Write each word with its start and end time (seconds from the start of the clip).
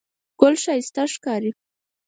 ګل 0.39 0.55
ښایسته 0.63 1.03
ښکاري. 1.13 1.51